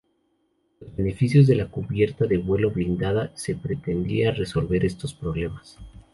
[0.79, 5.77] Con los beneficios de la cubierta de vuelo blindada se pretendía resolver estos problemas.